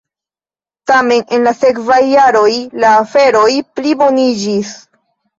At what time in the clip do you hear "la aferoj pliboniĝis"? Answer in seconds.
2.85-4.73